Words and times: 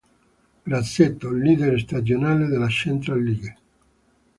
Grassetto: 0.65 1.29
leader 1.29 1.77
stagionale 1.79 2.47
della 2.47 2.67
Central 2.69 3.21
League 3.21 3.57